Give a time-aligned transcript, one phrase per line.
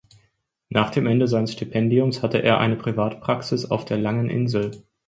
[0.69, 4.71] Nach dem Ende seins Stipendiums hatte er eine Privatpraxis auf der langen Insel.